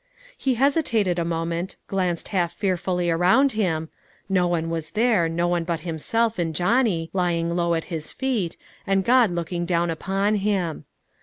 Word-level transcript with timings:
He 0.35 0.55
hesitated 0.55 1.19
a 1.19 1.23
moment, 1.23 1.75
glanced 1.85 2.29
half 2.29 2.51
fearfully 2.53 3.11
around 3.11 3.51
him, 3.51 3.89
no 4.27 4.47
one 4.47 4.71
was 4.71 4.89
there, 4.97 5.29
no 5.29 5.47
one 5.47 5.63
but 5.63 5.81
himself, 5.81 6.39
and 6.39 6.55
Johnny, 6.55 7.11
lying 7.13 7.51
low 7.55 7.75
at 7.75 7.83
his 7.93 8.11
feet, 8.11 8.57
and 8.87 9.05
God 9.05 9.29
looking 9.29 9.63
down 9.63 9.91
upon 9.91 10.37
him. 10.37 10.85